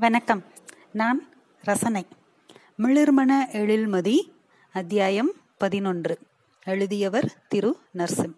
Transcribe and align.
வணக்கம். 0.00 0.44
நான் 0.92 1.28
ரசனை. 1.62 2.06
மிளிர்மண 2.78 3.48
எழில்மதி 3.52 4.32
அத்தியாயம் 4.72 5.32
பதினொன்று. 5.58 6.18
எழுதியவர் 6.64 7.46
திரு. 7.48 7.76
நர்சிம். 7.94 8.32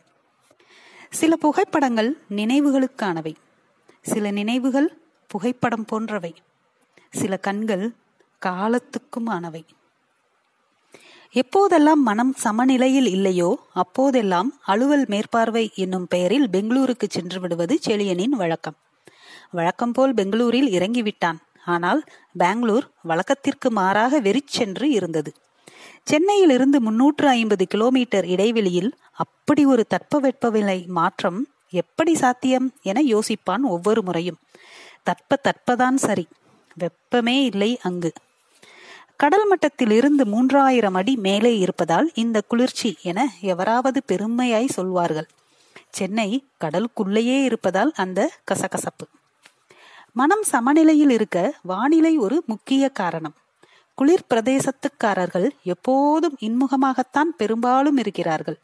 சில 1.10 1.36
புகைப்படங்கள் 1.36 2.18
நினைவுகளுக்கானவை. 2.30 3.34
சில 4.02 4.30
நினைவுகள் 4.30 4.98
புகைப்படம் 5.26 5.84
போன்றவை. 5.84 6.34
சில 7.10 7.36
கண்கள் 7.36 7.94
காலத்துக்குமானவை. 8.46 9.64
எப்போதெல்லாம் 11.32 11.94
மனம் 11.94 12.32
சமநிலையில் 12.32 13.06
இல்லையோ 13.06 13.58
அப்போதெல்லாம் 13.72 14.52
அலுவல் 14.62 15.04
மேற்பார்வை 15.08 15.70
என்னும் 15.74 16.06
பெயரில் 16.06 16.50
பெங்களூருக்கு 16.50 17.06
சென்று 17.08 17.40
விடுவது 17.40 17.78
செழியனின் 17.86 18.28
வழக்கம். 18.28 18.76
வழக்கம் 19.50 19.92
போல் 19.92 20.14
பெங்களூரில் 20.14 20.68
இறங்கிவிட்டான். 20.68 21.36
ஆனால் 21.64 22.04
பெங்களூர் 22.38 22.90
வழக்கத்திற்கு 23.02 23.70
மாறாக 23.70 24.20
வெறிச்சென்று 24.20 24.90
இருந்தது. 24.90 25.32
சென்னையிலிருந்து 26.04 26.80
முன்னூற்று 26.80 27.28
ஐம்பது 27.28 27.66
கிலோமீட்டர் 27.66 28.26
இடைவெளியில் 28.26 28.94
அப்படி 29.12 29.64
ஒரு 29.64 29.86
தட்பவெப்பநிலை 29.86 30.86
மாற்றம் 30.86 31.46
எப்படி 31.70 32.14
சாத்தியம் 32.14 32.72
என 32.82 33.02
யோசிப்பான் 33.02 33.62
ஒவ்வொரு 33.62 34.02
முறையும். 34.02 34.38
தட்ப 35.02 35.40
தட்பதான் 35.42 35.94
சரி 35.94 36.26
வெப்பமே 36.74 37.44
இல்லை 37.44 37.78
அங்கு. 37.82 38.12
கடல் 39.16 39.46
மட்டத்தில் 39.46 39.90
இருந்து 39.90 40.24
மூன்றாயிரம் 40.24 40.94
அடி 40.94 41.16
மேலே 41.16 41.58
இருப்பதால் 41.58 42.10
இந்த 42.14 42.40
குளிர்ச்சி 42.40 42.96
என 43.02 43.28
எவராவது 43.40 44.02
பெருமையாய் 44.06 44.68
சொல்வார்கள். 44.68 45.28
சென்னை 45.90 46.44
கடலுக்குள்ளேயே 46.64 47.42
இருப்பதால் 47.42 47.92
அந்த 47.94 48.30
கசகசப்பு. 48.50 49.06
மனம் 50.14 50.42
சமநிலையில் 50.42 51.10
இருக்க 51.10 51.54
வானிலை 51.62 52.18
ஒரு 52.18 52.42
முக்கிய 52.46 52.88
காரணம். 52.88 53.34
குளிர் 53.94 54.26
பிரதேசத்துக்காரர்கள் 54.34 55.48
எப்போதும் 55.62 56.36
இன்முகமாகத்தான் 56.40 57.30
பெரும்பாலும் 57.36 57.96
இருக்கிறார்கள். 57.96 58.58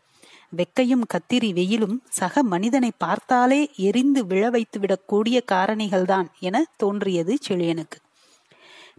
வெக்கையும் 0.56 1.04
கத்திரி 1.14 1.52
வெயிலும் 1.52 2.02
சக 2.08 2.42
மனிதனை 2.42 2.90
பார்த்தாலே 2.98 3.70
எரிந்து 3.76 4.26
விழ 4.26 4.50
வைத்துவிடக்கூடிய 4.50 5.40
காரணிகள்தான் 5.52 6.26
என 6.40 6.64
தோன்றியது 6.76 7.38
செழியனுக்கு. 7.48 7.98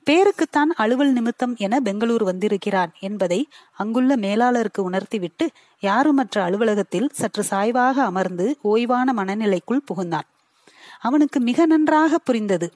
பேருக்குத்தான் 0.10 0.72
அலுவல் 0.76 1.12
நிமித்தம் 1.12 1.56
என 1.58 1.80
பெங்களூர் 1.80 2.24
வந்திருக்கிறான் 2.24 2.92
என்பதை 3.00 3.48
அங்குள்ள 3.78 4.16
மேலாளருக்கு 4.16 4.82
உணர்த்திவிட்டு 4.82 5.48
யாருமற்ற 5.82 6.42
அலுவலகத்தில் 6.42 7.10
சற்று 7.14 7.44
சாய்வாக 7.44 8.04
அமர்ந்து 8.04 8.58
ஓய்வான 8.64 9.14
மனநிலைக்குள் 9.16 9.86
புகுந்தான். 9.94 10.28
அவனுக்கு 11.02 11.40
மிக 11.40 11.66
நன்றாக 11.66 12.18
புரிந்தது. 12.18 12.68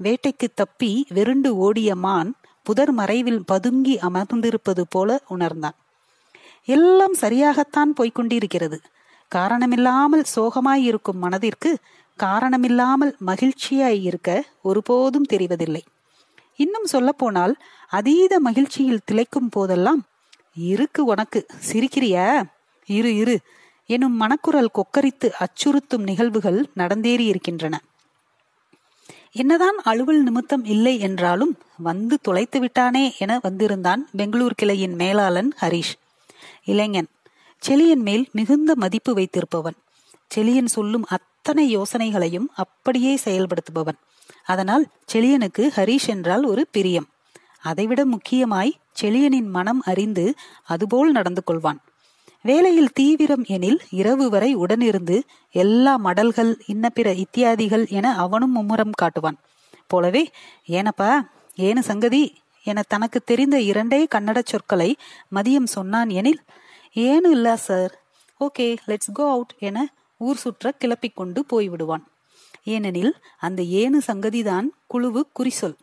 வேட்டைக்கு 0.00 0.46
தப்பி 0.54 1.06
வெருண்டு 1.08 1.56
ஓடிய 1.56 1.94
மான் 1.96 2.30
புதர் 2.66 2.92
மறைவில் 2.92 3.42
பதுங்கி 3.46 3.94
அமர்ந்திருப்பது 3.98 4.82
போல 4.88 5.20
உணர்ந்தான். 5.28 5.76
எல்லாம் 6.68 7.14
சரியாகத்தான் 7.20 7.92
போய்கொண்டிருக்கிறது 8.00 8.78
காரணமில்லாமல் 9.32 10.24
சோகமாயிருக்கும் 10.36 11.22
மனதிற்கு 11.24 11.70
காரணமில்லாமல் 12.18 13.12
மகிழ்ச்சியாய் 13.26 14.00
இருக்க 14.02 14.30
ஒருபோதும் 14.62 15.30
தெரிவதில்லை. 15.32 15.82
இன்னும் 16.56 16.84
சொல்லப்போனால் 16.84 17.54
அதீத 17.90 18.40
மகிழ்ச்சியில் 18.40 19.04
திளைக்கும் 19.10 19.50
போதெல்லாம் 19.50 20.02
இருக்கு 20.54 21.04
உனக்கு 21.04 21.46
சிரிக்கிறியா? 21.72 22.26
இரு 22.88 23.16
இரு. 23.16 23.36
எனும் 23.86 24.16
மனக்குரல் 24.16 24.74
கொக்கரித்து 24.74 25.30
அச்சுறுத்தும் 25.38 26.02
நிகழ்வுகள் 26.02 26.70
நடந்தேறி 26.76 27.26
இருக்கின்றன. 27.26 27.82
என்னதான் 29.32 29.78
அலுவல் 29.84 30.22
நிமித்தம் 30.22 30.64
இல்லை 30.64 30.98
என்றாலும் 30.98 31.58
வந்து 31.78 32.18
தொலைத்து 32.22 32.60
விட்டானே 32.60 33.14
என 33.18 33.38
வந்திருந்தான் 33.42 34.08
பெங்களூர் 34.12 34.54
கிளையின் 34.62 34.94
மேலாளன் 34.94 35.50
ஹரீஷ். 35.60 35.94
இளைஞன் 36.64 37.08
செலியன் 37.68 38.02
மேல் 38.02 38.28
மிகுந்த 38.32 38.72
மதிப்பு 38.76 39.14
வைத்திருப்பவன். 39.14 39.78
செலியன் 40.34 40.64
சொல்லும் 40.64 41.04
அத்தனை 41.08 41.78
யோசனைகளையும் 41.78 42.46
அப்படியே 42.54 43.18
செயல்படுத்துபவன். 43.24 43.98
அதனால் 44.44 44.86
செலியனுக்கு 45.12 45.64
ஹரீஷ் 45.76 46.06
என்றால் 46.06 46.44
ஒரு 46.44 46.66
பிரியம். 46.70 47.08
அதைவிட 47.62 48.04
முக்கியமாய் 48.04 48.78
செலியனின் 49.02 49.48
மனம் 49.48 49.82
அறிந்து 49.84 50.34
அதுபோல் 50.64 51.10
நடந்து 51.10 51.42
கொள்வான். 51.46 51.80
வேலையில் 52.42 52.92
தீவிரம் 52.92 53.44
எனில் 53.44 53.80
இரவு 53.90 54.30
வரை 54.30 54.56
உடனிருந்து 54.56 55.22
எல்லா 55.50 55.98
மடல்கள் 56.04 56.58
இன்ன 56.66 56.88
பிற 56.88 57.12
இத்தியாதிகள் 57.12 57.88
என 57.88 58.16
அவனும் 58.16 58.56
மும்முரம் 58.56 58.90
காட்டுவான். 59.02 59.36
போலவே 59.86 60.30
ஏனப்பா 60.68 61.28
ஏனு 61.56 61.78
சங்கதி? 61.78 62.40
என 62.64 62.82
தனக்கு 62.88 63.20
தெரிந்த 63.20 63.60
இரண்டே 63.60 64.06
கன்னட 64.14 64.40
சொற்களை 64.44 64.96
மதியம் 65.34 65.64
சொன்னான் 65.64 66.08
எனில் 66.08 66.40
ஏனு 66.94 67.28
இல்ல 67.30 67.56
sir. 67.56 68.00
Okay 68.40 68.76
let's 68.86 69.12
go 69.12 69.30
out 69.30 69.54
என 69.58 69.92
ஊர் 70.18 70.36
சுற்ற 70.36 70.70
கிளப்பிக் 70.70 71.16
கொண்டு 71.16 71.44
போய்விடுவான். 71.52 72.04
ஏனெனில் 72.64 73.16
அந்த 73.38 73.62
ஏனு 73.62 73.98
சங்கதிதான் 74.06 74.66
குழுவு 74.94 75.22
குறிசொல். 75.38 75.76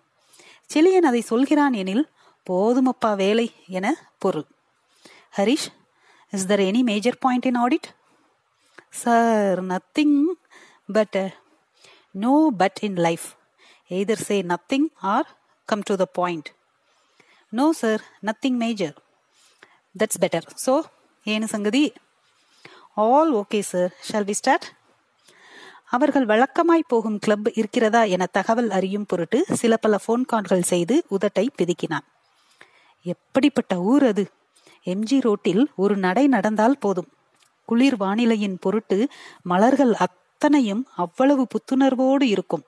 செலியன் 0.73 1.07
அதை 1.11 1.21
சொல்கிறான் 1.21 1.73
எனில் 1.73 2.09
போதுமப்பா 2.49 3.15
வேலை 3.15 3.51
என 3.67 4.13
பொருள். 4.17 4.45
Harish 5.37 5.69
Is 6.33 6.45
there 6.45 6.61
any 6.61 6.83
major 6.83 7.13
point 7.15 7.45
in 7.45 7.55
audit? 7.55 7.85
Sir, 8.91 9.61
nothing 9.63 10.13
but 10.89 11.15
uh, 11.15 11.29
no 12.15 12.51
but 12.51 12.79
in 12.81 12.95
life. 12.97 13.35
Either 13.91 14.15
say 14.17 14.41
nothing 14.43 14.89
or 15.03 15.23
come 15.69 15.83
to 15.83 15.95
the 15.97 16.07
point. 16.19 16.51
No, 17.53 17.73
sir, 17.73 17.97
nothing 18.21 18.57
major. 18.57 18.93
That's 19.95 20.17
better. 20.17 20.41
So, 20.57 20.73
ಏನು 21.25 21.47
ಸಂಗತಿ 21.53 21.81
all 22.97 23.31
okay 23.39 23.59
sir 23.69 23.89
shall 24.07 24.27
we 24.27 24.35
start 24.39 24.67
அவர்கள் 25.89 26.25
வழக்கமாய் 26.25 26.83
போகும் 26.87 27.17
club 27.19 27.49
இருக்கிறதா 27.53 28.01
என 28.15 28.27
தகவல் 28.37 28.69
அறியும் 28.69 29.07
பொருட்டு 29.11 29.39
சில 29.61 29.73
பல 29.77 29.97
போன் 30.05 30.25
கால்கள் 30.31 30.69
செய்து 30.71 30.95
உதட்டை 31.15 31.45
பிதுக்கினான் 31.57 32.05
எப்படிப்பட்ட 33.05 33.73
ஊர் 33.91 34.05
அது 34.11 34.23
எம்ஜி 34.91 35.17
ரோட்டில் 35.21 35.63
ஒரு 35.75 35.95
நடை 35.97 36.27
நடந்தால் 36.27 36.77
போதும். 36.79 37.09
குளிர் 37.65 37.97
வானிலையின் 37.99 38.57
பொருட்டு 38.59 38.97
மலர்கள் 39.41 39.93
அத்தனையும் 39.93 40.83
அவ்வளவு 40.95 41.43
புத்துணர்வோடு 41.47 42.23
இருக்கும். 42.23 42.63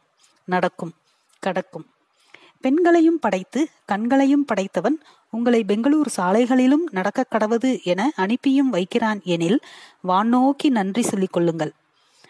நடக்கும் 0.45 0.93
கடக்கும். 1.39 1.85
பெண்களையும் 2.61 3.19
படைத்து 3.19 3.59
கண்களையும் 3.85 4.45
படைத்தவன் 4.45 4.97
உங்களை 5.29 5.63
பெங்களூர் 5.63 6.09
சாலைகளிலும் 6.17 6.85
நடக்க 6.91 7.25
கடவது 7.29 7.69
என 7.83 8.11
அனுப்பியும் 8.15 8.69
வைக்கிறான் 8.69 9.21
எனில் 9.23 9.59
வானோக்கி 10.07 10.69
நன்றி 10.69 11.01
சொல்லிக் 11.01 11.33
கொள்ளுங்கள். 11.33 11.71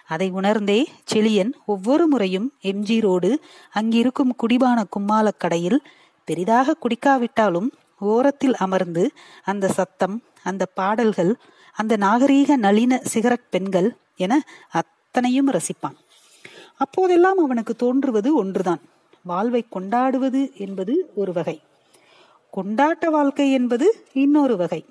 அதை 0.08 0.30
உணர்ந்தே 0.30 0.80
செழியன் 1.14 1.52
ஒவ்வொரு 1.66 2.08
முறையும் 2.08 2.48
எம்ஜி 2.62 3.02
ரோடு 3.02 3.32
அங்கிருக்கும் 3.72 4.36
குடிபான 4.36 4.84
கும்மாலக் 4.96 5.40
கடையில் 5.40 5.80
பெரிதாக 6.24 6.76
குடிக்காவிட்டாலும் 6.80 7.70
ஓரத்தில் 8.02 8.56
அமர்ந்து 8.56 9.12
அந்த 9.44 9.68
சத்தம் 9.68 10.24
அந்த 10.44 10.66
பாடல்கள் 10.66 11.36
அந்த 11.74 11.98
நாகரீக 11.98 12.56
நளின 12.56 13.02
சிகரக் 13.14 13.48
பெண்கள் 13.50 13.96
என 14.16 14.46
அத்தனையும் 14.70 15.52
ரசிப்பான். 15.52 15.98
அப்போதெல்லாம் 16.78 17.38
அவனுக்கு 17.38 17.76
தோன்றுவது 17.76 18.36
ஒன்றுதான். 18.36 18.80
வாழ்வை 19.24 19.66
கொண்டாடுவது 19.70 20.52
என்பது 20.58 21.12
ஒரு 21.16 21.34
வகை. 21.34 21.62
கொண்டாட்ட 22.58 23.06
வாழ்க்கை 23.06 23.52
என்பது 23.52 24.06
இன்னொரு 24.14 24.58
வகை. 24.58 24.86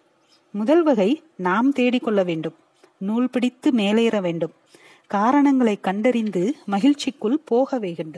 முதல் 0.50 0.82
வகை 0.82 1.22
நாம் 1.36 1.72
தேடிக்கொள்ள 1.72 2.24
வேண்டும். 2.24 2.56
நூல் 2.98 3.30
பிடித்து 3.30 3.70
மேலேற 3.70 4.20
வேண்டும். 4.20 4.52
காரணங்களை 5.06 5.80
கண்டறிந்து 5.80 6.54
மகிழ்ச்சிக்குள் 6.66 7.38
போக 7.44 7.78
வேண்டும் 7.78 8.12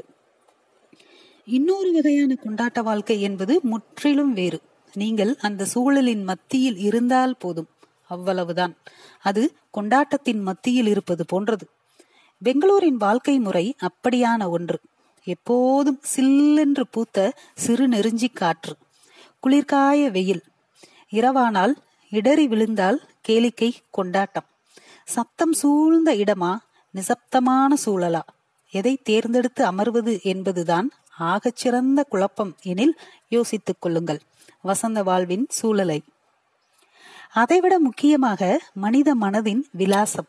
இன்னொரு 1.44 1.93
வகையான 1.93 2.37
கொண்டாட்ட 2.44 2.82
வாழ்க்கை 2.82 3.22
என்பது 3.22 3.61
முற்றிலும் 3.62 4.32
வேறு. 4.32 4.61
நீங்கள் 4.94 5.37
அந்த 5.37 5.65
சூழலின் 5.65 6.23
மத்தியில் 6.23 6.79
இருந்தால் 6.79 7.37
போதும். 7.37 7.69
அவ்வளவுதான். 8.09 8.77
அது 9.23 9.55
கொண்டாட்டத்தின் 9.71 10.41
மத்தியில் 10.41 10.87
இருப்பது 10.87 11.27
போன்றது. 11.27 11.69
பெங்களூரின் 12.43 12.97
வாழ்க்கை 12.97 13.39
முறை 13.39 13.75
அப்படியான 13.81 14.49
ஒன்று. 14.49 14.81
எப்போதும் 15.25 16.00
சில்லென்று 16.17 16.83
பூத்த 16.91 17.33
சிறு 17.55 17.89
நெருஞ்சி 17.89 18.29
காற்று. 18.29 18.77
குளிர்காய 19.47 20.11
வெயில். 20.11 20.43
இரவானால் 21.12 21.75
இடறி 22.11 22.49
விழுந்தால் 22.49 23.09
கேளிக்கை 23.29 23.73
கொண்டாட்டம். 23.91 24.44
சத்தம் 25.05 25.53
சூழ்ந்த 25.53 26.15
இடமா 26.15 26.56
நிசப்தமான 26.94 27.75
சூழலா? 27.85 28.21
எதை 28.71 28.97
தேர்ந்தெடுத்து 28.97 29.65
அமர்வது 29.65 30.23
என்பதுதான் 30.23 30.91
ஆகச்சிறந்த 31.21 32.05
குழப்பம் 32.09 32.56
எனில் 32.62 32.99
யோசித்துக் 33.29 33.81
கொள்ளுங்கள். 33.81 34.21
வசந்த 34.64 35.03
வாழ்வின் 35.03 35.47
சூழலை. 35.49 36.03
அதைவிட 37.32 37.79
முக்கியமாக 37.79 38.59
மனித 38.75 39.14
மனதின் 39.14 39.62
விலாசம். 39.70 40.29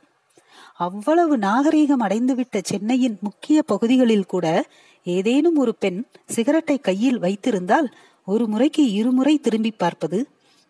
அவ்வளவு 0.77 1.37
நாகரீகம் 1.37 2.03
அடைந்துவிட்ட 2.05 2.59
சென்னையின் 2.61 3.17
முக்கிய 3.21 3.61
பகுதிகளில் 3.61 4.25
கூட 4.25 4.65
ஏதேனும் 5.03 5.57
ஒரு 5.57 5.75
பெண் 5.75 5.99
சிகரெட்டை 6.25 6.77
கையில் 6.77 7.19
வைத்திருந்தால் 7.19 7.87
ஒரு 8.23 8.47
முறைக்கு 8.47 8.91
இருமுறை 8.91 9.37
திரும்பி 9.37 9.71
பார்ப்பது 9.71 10.19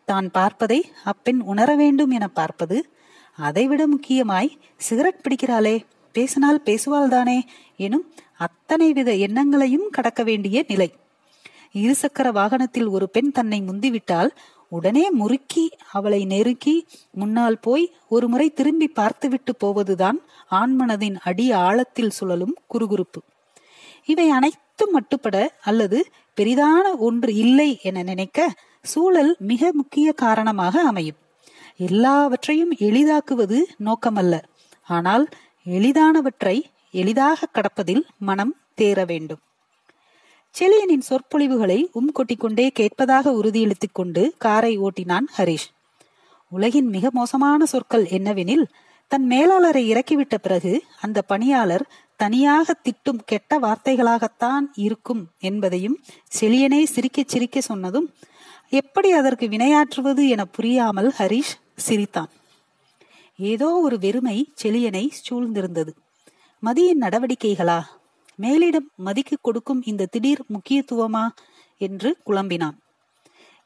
தான் 0.06 0.31
பார்ப்பதை 0.31 0.80
அப்பெண் 1.04 1.42
உணர 1.42 1.75
வேண்டும் 1.75 2.09
என 2.09 2.27
பார்ப்பது 2.27 2.77
அதைவிட 3.38 3.88
முக்கியமாய் 3.88 4.57
சிகரெட் 4.77 5.24
பிடிக்கிறாளே 5.24 5.75
பேசினால் 6.16 6.66
பேசுவாள்தானே 6.66 7.39
எனும் 7.77 8.06
அத்தனை 8.38 8.94
வித 8.94 9.12
எண்ணங்களையும் 9.16 9.88
கடக்க 9.89 10.24
வேண்டிய 10.24 10.63
நிலை. 10.68 10.89
இருசக்கர 11.73 12.31
வாகனத்தில் 12.31 12.87
ஒரு 12.87 13.09
பெண் 13.09 13.31
தன்னை 13.31 13.61
முந்திவிட்டால் 13.61 14.29
உடனே 14.69 15.09
முறுக்கி 15.09 15.63
அவளை 15.91 16.25
நெருக்கி 16.25 16.87
முன்னால் 17.11 17.59
போய் 17.59 17.93
ஒரு 18.09 18.27
முறை 18.27 18.47
திரும்பி 18.49 18.87
பார்த்துவிட்டு 18.87 19.55
போவதுதான் 19.55 20.19
ஆண்மனதின் 20.51 21.17
அடி 21.23 21.51
ஆழத்தில் 21.51 22.09
சுழலும் 22.09 22.55
குறுகுறுப்பு. 22.73 23.19
இவை 24.05 24.29
அனைத்தும் 24.29 24.93
மட்டுப்பட 24.93 25.47
அல்லது 25.61 25.99
பெரிதான 26.41 26.85
ஒன்று 26.97 27.35
இல்லை 27.35 27.79
என 27.81 28.03
நினைக்க 28.03 28.53
சூழல் 28.81 29.35
மிக 29.39 29.69
முக்கிய 29.73 30.11
காரணமாக 30.13 30.81
அமையும். 30.81 31.19
எல்லாவற்றையும் 31.77 32.73
எளிதாக்குவது 32.79 33.59
நோக்கமல்ல. 33.79 34.41
ஆனால் 34.87 35.25
எளிதானவற்றை 35.65 36.63
எளிதாக 36.91 37.47
கடப்பதில் 37.53 38.03
மனம் 38.19 38.55
தேர 38.81 39.05
வேண்டும். 39.05 39.39
செலியனின் 40.59 41.05
சொற்பொழிவுகளை 41.09 41.89
உம் 41.91 42.11
கொட்டிக்கொண்டே 42.11 42.69
கேட்பதாக 42.69 43.31
உறுதியளித்துக் 43.31 43.94
கொண்டு 43.94 44.33
காரை 44.38 44.79
ஓட்டினான் 44.79 45.27
ஹரிஷ். 45.38 45.69
உலகின் 46.50 46.88
மிக 46.88 47.09
மோசமான 47.11 47.65
சொற்கள் 47.65 48.05
என்னவெனில் 48.05 48.65
தன் 49.07 49.27
மேலாளரை 49.29 49.83
இறக்கிவிட்ட 49.94 50.35
பிறகு 50.38 50.83
அந்த 51.01 51.21
பணியாளர் 51.21 51.85
தனியாக 52.15 52.75
திட்டும் 52.83 53.19
கெட்ட 53.25 53.59
வார்த்தைகளாகத்தான் 53.59 54.65
இருக்கும் 54.75 55.27
என்பதையும் 55.39 55.97
செலியனை 56.39 56.83
சிரிக்க 56.83 57.23
சிரிக்க 57.27 57.61
சொன்னதும் 57.61 58.13
எப்படி 58.69 59.11
அதற்கு 59.11 59.47
வினையாற்றுவது 59.47 60.27
என 60.27 60.45
புரியாமல் 60.45 61.13
ஹரிஷ் 61.17 61.56
சிரித்தான். 61.75 62.29
ஏதோ 63.38 63.69
ஒரு 63.69 63.99
வெறுமை 63.99 64.53
செலியனை 64.63 65.09
சூழ்ந்திருந்தது. 65.29 65.91
மதியின் 66.63 67.01
நடவடிக்கைகளா? 67.01 67.81
மேலிடம் 68.41 68.89
மதிக்கு 68.95 69.38
கொடுக்கும் 69.41 69.81
இந்த 69.85 70.06
திடீர் 70.06 70.41
முக்கியத்துவமா? 70.47 71.30
என்று 71.77 72.18
குழம்பினான். 72.25 72.77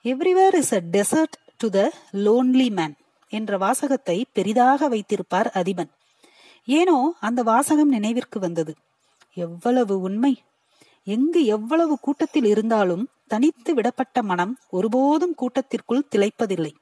Everywhere 0.03 0.55
is 0.55 0.73
a 0.73 0.81
desert 0.91 1.37
to 1.57 1.69
the 1.69 1.93
lonely 2.11 2.69
man 2.69 2.95
என்ற 3.29 3.57
வாசகத்தை 3.57 4.25
பெரிதாக 4.33 4.89
வைத்திருப்பார் 4.89 5.49
அதிபன். 5.53 5.89
ஏனோ 6.65 7.13
அந்த 7.19 7.43
வாசகம் 7.43 7.89
நினைவிற்கு 7.89 8.39
வந்தது. 8.39 8.75
எவ்வளவு 9.33 9.99
உண்மை. 9.99 10.41
எங்கு 11.03 11.45
எவ்வளவு 11.45 11.99
கூட்டத்தில் 11.99 12.45
இருந்தாலும் 12.45 13.09
தனித்து 13.27 13.73
விடப்பட்ட 13.73 14.21
மனம் 14.21 14.59
ஒருபோதும் 14.69 15.35
கூட்டத்திற்குள் 15.35 16.07
திளைப்பதில்லை. 16.15 16.73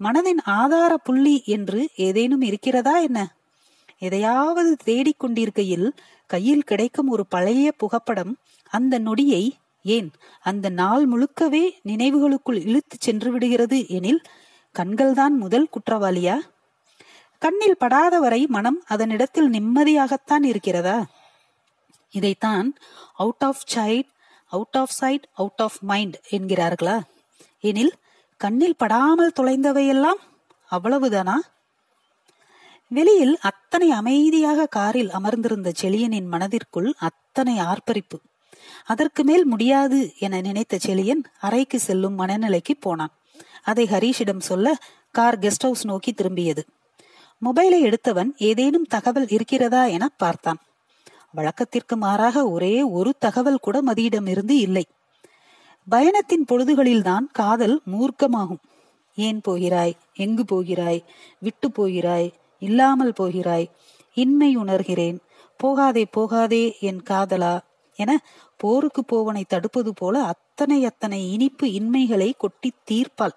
மனதின் 0.00 0.40
ஆதார 0.44 0.96
புள்ளி 0.96 1.42
என்று 1.44 1.88
ஏதேனும் 1.96 2.40
இருக்கிறதா 2.40 2.98
என்ன? 2.98 3.36
எதையாவது 3.98 4.76
தேடிக் 4.84 5.18
கொண்டிருக்கையில் 5.18 5.94
கையில் 6.26 6.62
கிடைக்கும் 6.62 7.08
ஒரு 7.08 7.26
பழைய 7.26 7.72
புகைப்படம் 7.72 8.36
அந்த 8.72 8.98
நொடியை 8.98 9.56
ஏன் 9.82 10.10
அந்த 10.42 10.68
நாள் 10.68 11.08
முழுக்கவே 11.08 11.70
நினைவுகளுக்குள் 11.84 12.66
இழுத்து 12.66 12.96
சென்று 13.00 13.30
விடுகிறது 13.30 13.88
எனில் 13.88 14.22
கண்கள்தான் 14.74 15.36
முதல் 15.36 15.68
குற்றவாளியா? 15.68 16.36
கண்ணில் 17.38 17.76
படாத 17.76 18.18
வரை 18.20 18.46
மனம் 18.46 18.84
அதனிடத்தில் 18.88 19.50
நிம்மதியாகத்தான் 19.50 20.42
இருக்கிறதா? 20.42 21.06
இதைத்தான் 22.10 22.74
out 23.14 23.44
of 23.44 23.62
sight 23.64 24.06
out 24.46 24.76
of 24.76 24.88
sight 24.88 25.28
out 25.34 25.60
of 25.62 25.78
mind 25.80 26.16
என்கிறார்களா? 26.30 27.00
எனில் 27.60 27.94
கண்ணில் 28.36 28.76
படாமல் 28.76 29.32
தொலைந்தவையெல்லாம் 29.40 30.20
அவ்வளவுதானா? 30.70 31.34
வெளியில் 32.88 33.38
அத்தனை 33.40 33.90
அமைதியாக 33.90 34.66
காரில் 34.66 35.10
அமர்ந்திருந்த 35.10 35.72
செளியனின் 35.82 36.26
மனதிற்குள் 36.26 36.94
அத்தனை 36.98 37.58
ஆர்ப்பரிப்பு. 37.58 38.20
அதற்கு 38.84 39.24
மேல் 39.24 39.46
முடியாது 39.46 40.12
என 40.18 40.40
நினைத்த 40.40 40.78
செளியன் 40.86 41.24
அறைக்கு 41.40 41.78
செல்லும் 41.78 42.18
மனநிலைக்கு 42.18 42.74
போனான். 42.80 43.14
அதை 43.62 43.86
ஹரீஷிடம் 43.86 44.38
சொல்ல 44.38 44.76
கார் 45.10 45.38
கெஸ்ட் 45.38 45.58
ஹவுஸ் 45.58 45.84
நோக்கி 45.84 46.12
திரும்பியது. 46.12 46.58
மொபைலை 47.44 47.80
எடுத்தவன் 47.80 48.34
ஏதேனும் 48.36 48.84
தகவல் 48.84 49.28
இருக்கிறதா 49.28 49.84
என 49.84 50.08
பார்த்தான். 50.08 50.56
வழக்கத்திற்கு 51.32 51.96
மாறாக 51.96 52.50
ஒரே 52.50 52.82
ஒரு 52.82 53.14
தகவல் 53.18 53.58
கூட 53.58 53.82
மதியிடம் 53.82 54.28
இருந்து 54.28 54.56
இல்லை. 54.56 54.86
பயணத்தின் 55.88 56.44
பொழுதுகளில்தான் 56.48 57.24
காதல் 57.32 57.82
மூர்க்கமாகும். 57.92 58.62
ஏன் 59.14 59.40
போகிறாய்? 59.40 59.96
எங்கு 60.14 60.44
போகிறாய்? 60.44 61.04
விட்டு 61.38 61.70
போகிறாய்? 61.70 62.32
இல்லாமல் 62.58 63.12
போகிறாய். 63.12 63.70
இன்மை 64.14 64.56
உணர்கிறேன். 64.56 65.18
போகாதே 65.56 66.04
போகாதே 66.04 66.76
என் 66.80 67.02
காதலா. 67.10 67.60
என 67.94 68.24
போருக்கு 68.56 69.04
போவனை 69.04 69.44
தடுப்பது 69.44 69.94
போல 69.94 70.22
அத்தனை 70.22 70.84
அத்தனை 70.84 71.32
இனிப்பு 71.32 71.66
இன்மைகளை 71.66 72.32
கொட்டி 72.38 72.72
தீர்ப்பாள். 72.90 73.32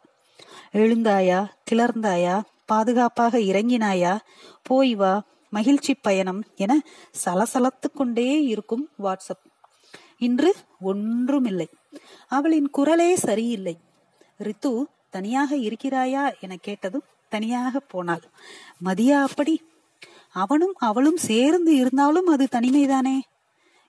எழுந்தாயா? 0.74 1.48
கிளர்ந்தாயா? 1.72 2.42
பாதுகாப்பாக 2.66 3.38
இறங்கினாயா? 3.38 4.18
போய் 4.64 4.96
வா. 4.96 5.24
மகிழ்ச்சி 5.50 5.94
பயணம் 5.94 6.44
என 6.56 6.82
சலசலத்து 7.26 7.92
கொண்டே 7.94 8.44
இருக்கும் 8.44 8.90
வாட்ஸ்அப். 9.04 9.46
இன்று 10.18 10.56
ஒன்றுமில்லை. 10.82 11.70
அவளின் 12.28 12.70
குரலே 12.70 13.16
சரியில்லை. 13.16 13.78
ரித்து 14.38 14.84
தனியாக 15.10 15.56
இருக்கிறாயா? 15.56 16.40
என 16.40 16.56
கேட்டதும் 16.62 17.04
தனியாக 17.30 17.80
போனாள். 17.80 18.24
மதியா 18.86 19.22
அப்படி 19.22 19.56
அவனும் 20.32 20.76
அவளும் 20.78 21.18
சேர்ந்து 21.18 21.76
இருந்தாலும் 21.76 22.26
அது 22.26 22.48
தனிமைதானே? 22.52 23.18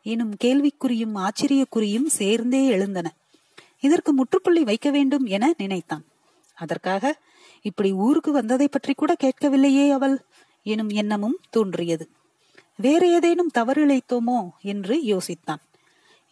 எனும் 0.07 0.35
கேள்விக்குறியும் 0.45 1.17
ஆச்சரியக்குறியும் 1.17 2.07
சேர்ந்தே 2.07 2.67
எழுந்தன. 2.67 3.09
இதற்கு 3.81 4.13
முற்றுப்புள்ளி 4.13 4.63
வைக்க 4.65 4.91
வேண்டும் 4.91 5.27
என 5.27 5.53
நினைத்தான். 5.59 6.05
அதற்காக 6.59 7.19
இப்படி 7.63 7.93
ஊருக்கு 7.93 8.33
வந்ததை 8.33 8.69
பற்றி 8.69 8.93
கூட 8.95 9.17
கேட்கவில்லையே 9.25 9.91
அவள் 9.91 10.17
எனும் 10.67 10.89
எண்ணமும் 10.89 11.39
தோன்றியது. 11.51 12.05
வேற 12.77 13.03
ஏதேனும் 13.07 13.49
தவறு 13.49 13.81
இழைத்தோமோ 13.87 14.39
என்று 14.63 14.95
யோசித்தான். 15.05 15.63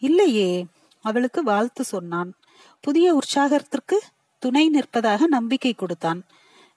இல்லையே 0.02 0.66
அவளுக்கு 1.04 1.42
வாழ்த்து 1.42 1.84
சொன்னான். 1.84 2.30
புதிய 2.80 3.14
உற்சாகத்திற்கு 3.14 3.96
துணை 4.38 4.70
நிற்பதாக 4.74 5.20
நம்பிக்கை 5.26 5.72
கொடுத்தான். 5.72 6.20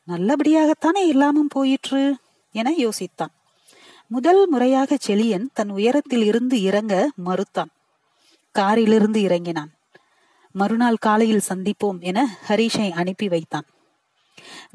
நல்லபடியாகத்தானே 0.08 1.08
எல்லாமும் 1.08 1.48
போயிற்று? 1.48 2.17
என 2.51 2.72
யோசித்தான். 2.77 3.34
முதல் 4.08 4.50
முறையாக 4.50 4.98
செலியன் 5.08 5.46
தன் 5.53 5.70
உயரத்தில் 5.70 6.24
இருந்து 6.24 6.62
இறங்க 6.62 7.12
மறுத்தான். 7.25 7.70
காரிலிருந்து 8.51 9.22
இறங்கினான். 9.22 9.72
மறுநாள் 10.51 10.96
காலையில் 10.96 11.41
சந்திப்போம் 11.50 12.00
என 12.00 12.38
ஹரிஷை 12.48 12.91
அனுப்பி 12.91 13.27
வைத்தான். 13.27 13.65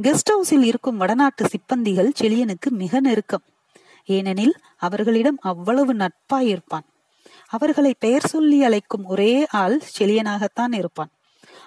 கெஸ்ட் 0.02 0.30
ஹவுஸில் 0.30 0.62
இருக்கும் 0.62 0.97
வடநாட்டு 0.97 1.49
சிப்பந்திகள் 1.49 2.12
செலியனுக்கு 2.21 2.71
மிக 2.71 3.00
நெருக்கம். 3.00 3.42
ஏனெனில் 4.04 4.54
அவர்களிடம் 4.76 5.38
அவ்வளவு 5.40 5.95
நட்பாயிருப்பான். 5.95 6.87
அவர்களை 7.47 7.95
பெயர் 7.99 8.26
சொல்லி 8.26 8.64
அழைக்கும் 8.64 9.04
ஒரே 9.04 9.47
ஆள் 9.47 9.80
செலியனாகத்தான் 9.99 10.75
இருப்பான். 10.75 11.09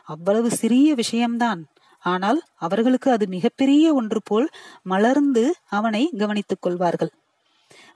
அவ்வளவு 0.03 0.51
சிறிய 0.51 0.95
விஷயம்தான். 0.95 1.65
ஆனால் 1.99 2.43
அவர்களுக்கு 2.55 3.11
அது 3.11 3.27
மிகப்பெரிய 3.27 3.93
ஒன்று 3.93 4.21
போல் 4.23 4.49
மலர்ந்து 4.83 5.55
அவனை 5.67 6.09
கவனித்துக் 6.17 6.61
கொள்வார்கள். 6.61 7.11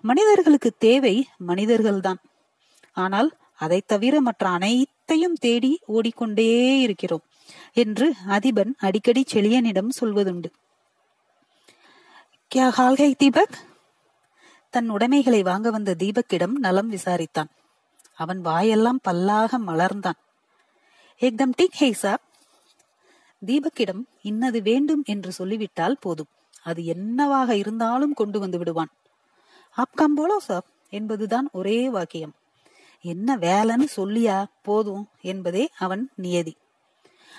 மனிதர்களுக்கு 0.01 0.74
தேவை 0.77 1.27
மனிதர்கள்தான். 1.38 2.22
ஆனால் 2.93 3.38
அதை 3.55 3.81
தவிர 3.86 4.22
மற்ற 4.22 4.50
அனைத்தையும் 4.50 5.33
தேடி 5.33 5.79
ஓடிக்கொண்டே 5.86 6.79
இருக்கிறோம் 6.79 7.22
என்று 7.74 8.13
அதிபன் 8.27 8.74
அடிக்கடி 8.77 9.25
செழியனிடம் 9.33 9.89
சொல்வதுண்டு. 10.01 10.45
கியா 12.55 12.69
ஹால்கை 12.77 13.15
தீபக்? 13.15 13.57
தன் 14.69 14.89
உடைமைகளை 14.89 15.43
வாங்க 15.43 15.72
வந்த 15.72 15.95
தீபக்கிடம் 16.00 16.51
நலம் 16.51 16.91
விசாரித்தான். 16.91 17.50
அவன் 18.15 18.41
வாயெல்லாம் 18.41 19.00
பல்லாக 19.10 19.57
மலர்ந்தான். 19.67 20.19
ஏக்தம் 21.19 21.53
டிக் 21.55 21.72
ஹே 21.72 21.91
சாப்? 21.91 22.22
தீபக்கிடம் 23.45 24.05
இன்னது 24.21 24.62
வேண்டும் 24.62 25.03
என்று 25.05 25.31
சொல்லிவிட்டால் 25.31 25.97
போதும். 26.00 26.27
அது 26.63 26.85
என்னவாக 26.85 27.55
இருந்தாலும் 27.55 28.13
கொண்டு 28.13 28.39
வந்து 28.39 28.57
விடுவான். 28.57 28.89
ஆப்காம் 29.77 30.15
போலோ 30.15 30.39
சாப் 30.39 30.65
என்பதுதான் 30.89 31.50
ஒரே 31.51 31.89
வாக்கியம். 31.89 32.33
என்ன 33.01 33.38
வேலைன்னு 33.38 33.88
சொல்லியா 33.95 34.45
போதும் 34.62 35.07
என்பதே 35.21 35.69
அவன் 35.77 36.09
நியதி. 36.15 36.57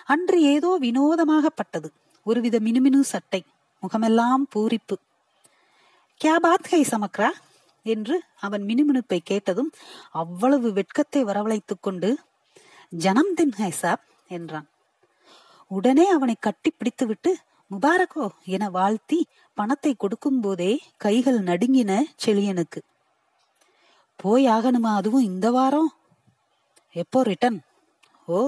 அன்று 0.04 0.42
ஏதோ 0.42 0.78
வினோதமாகப்பட்டது 0.80 1.90
ஒருவித 2.25 2.58
மினுமினு 2.58 3.00
சட்டை. 3.00 3.44
முகமெல்லாம் 3.80 4.46
பூரிப்பு. 4.54 4.96
கே 6.16 6.38
பாத் 6.38 6.66
கை 6.70 6.87
சமக்ரா? 6.90 7.30
என்று 7.82 8.23
அவன் 8.40 8.62
மினுமினுப்பை 8.62 9.18
கேட்டதும் 9.25 9.73
அவ்வளவு 10.11 10.73
வெட்கத்தை 10.73 11.25
வரவழைத்துக் 11.25 11.80
கொண்டு 11.80 12.18
ஜனம் 12.90 13.34
தின் 13.34 13.52
ஹை 13.52 13.70
சாப் 13.70 14.00
என்றான். 14.28 14.66
உடனே 15.76 16.07
அவனை 16.16 16.35
கட்டி 16.38 16.71
பிடித்துவிட்டு 16.71 17.31
முபாரக்கோ 17.71 18.26
என 18.54 18.64
வாழ்த்தி 18.71 19.19
பணத்தை 19.57 19.93
கொடுக்கும் 19.95 20.40
போதே 20.40 20.73
கைகள் 20.97 21.38
நடுங்கின 21.40 21.93
செழியனுக்கு. 22.25 22.81
போய் 24.21 24.45
ஆகணுமா 24.49 24.90
அதுவும் 24.95 25.28
இந்த 25.31 25.47
வாரம்? 25.50 25.90
எப்போ 26.97 27.21
ரிட்டன் 27.23 27.59
ஓ 28.28 28.40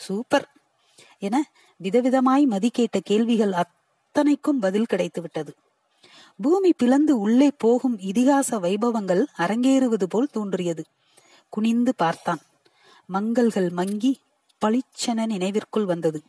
சூப்பர் 0.00 0.46
என 1.18 1.36
விதவிதமாய் 1.80 2.44
மதி 2.46 2.68
கேட்ட 2.70 2.98
கேள்விகள் 3.00 3.54
அத்தனைக்கும் 3.62 4.62
பதில் 4.64 4.90
கிடைத்து 4.92 5.20
விட்டது 5.20 5.52
பூமி 6.40 6.70
பிளந்து 6.72 7.12
உள்ளே 7.18 7.48
போகும் 7.64 7.96
இதிகாச 8.10 8.58
வைபவங்கள் 8.64 9.22
அரங்கேறுவது 9.38 10.06
போல் 10.08 10.34
தோன்றியது. 10.36 10.82
குனிந்து 11.52 11.92
பார்த்தான். 11.94 12.42
மங்கல்கள் 13.08 13.68
மங்கி 13.70 14.12
பளிச்சென 14.62 15.26
நினைவிற்குள் 15.26 15.88
வந்தது. 15.92 16.20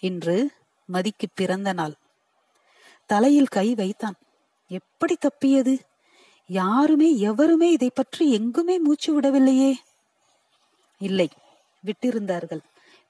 இன்று 0.00 0.50
மதிக்கு 0.86 1.26
பிறந்த 1.34 1.72
நாள். 1.72 1.94
தலையில் 3.06 3.46
கை 3.46 3.74
வைத்தான். 3.74 4.14
எப்படி 4.68 5.16
தப்பியது? 5.16 5.78
யாருமே 6.46 7.18
எவருமே 7.18 7.70
இதை 7.70 7.90
பற்றி 7.94 8.32
எங்குமே 8.32 8.78
மூச்சு 8.78 9.20
விடவில்லையே. 9.20 9.74
இல்லை 10.98 11.28
விட்டிருந்தார்கள். 11.86 12.60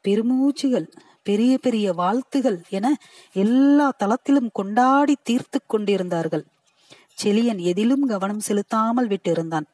பெருமூச்சுகள் 0.05 0.93
பெரிய 1.23 1.59
பெரிய 1.59 1.93
வாழ்த்துகள் 1.93 2.63
என 2.69 2.97
எல்லா 3.33 3.93
தளத்திலும் 3.99 4.51
கொண்டாடி 4.53 5.17
தீர்த்து 5.23 5.61
கொண்டிருந்தார்கள். 5.67 6.45
செலியன் 7.25 7.59
எதிலும் 7.59 8.07
கவனம் 8.07 8.41
செலுத்தாமல் 8.41 9.09
விட்டிருந்தான். 9.09 9.65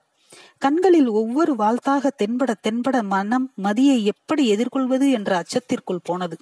கண்களில் 0.59 1.09
ஒவ்வொரு 1.09 1.57
வாழ்த்தாக 1.57 2.13
தென்பட 2.23 2.55
தென்பட 2.63 3.03
மனம் 3.03 3.53
மதியை 3.63 4.03
எப்படி 4.03 4.49
எதிர்கொள்வது 4.49 5.11
என்ற 5.11 5.37
அச்சத்திற்குள் 5.37 6.01
போனது. 6.03 6.37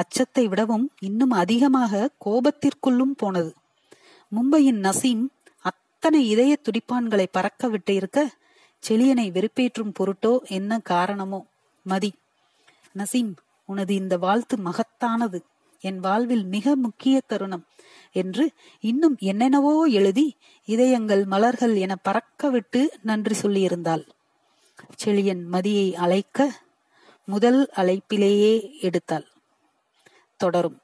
அச்சத்தை 0.00 0.44
விடவும் 0.48 0.86
இன்னும் 1.00 1.34
அதிகமாக 1.42 2.10
கோபத்திற்குள்ளும் 2.24 3.14
போனது. 3.16 3.50
மும்பையின் 4.32 4.80
நசீம் 4.86 5.24
அத்தனை 5.68 6.20
இதய 6.28 6.52
துடிப்பான்களை 6.62 7.26
பறக்க 7.30 7.68
விட்டு 7.68 7.92
இருக்க 7.94 8.18
செளியனை 8.82 9.26
வெறுப்பேற்றும் 9.28 9.94
பொருட்டோ 9.98 10.32
என்ன 10.48 10.78
காரணமோ? 10.90 11.40
மதி. 11.86 12.10
நசீம் 12.94 13.32
உனது 13.68 13.92
இந்த 13.94 14.14
வாழ்த்து 14.16 14.56
மகத்தானது. 14.62 15.40
என் 15.84 16.00
வாழ்வில் 16.00 16.44
மிக 16.44 16.76
முக்கிய 16.76 17.16
தருணம் 17.26 17.64
என்று 18.12 18.44
இன்னும் 18.90 19.16
என்னென்னவோ 19.22 19.74
எழுதி 19.98 20.26
இதயங்கள் 20.68 21.24
மலர்கள் 21.24 21.74
என 21.76 21.96
பறக்க 22.06 22.50
விட்டு 22.50 22.82
நன்றி 23.02 23.34
சொல்லியிருந்தாள். 23.42 24.04
செளியன் 25.02 25.42
மதியை 25.52 25.88
அழைக்க 25.96 26.48
முதல் 27.28 27.60
அழைப்பிலேயே 27.76 28.54
எடுத்தாள். 28.80 29.26
தொடரும். 30.38 30.76